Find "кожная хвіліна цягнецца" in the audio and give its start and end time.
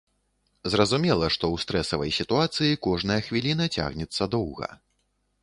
2.89-4.23